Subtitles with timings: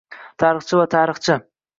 [0.43, 1.37] Tarixchi va «tarixchi»